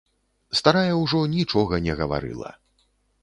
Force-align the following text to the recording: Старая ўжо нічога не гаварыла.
Старая 0.59 0.93
ўжо 1.01 1.19
нічога 1.35 1.79
не 1.87 1.93
гаварыла. 1.99 2.51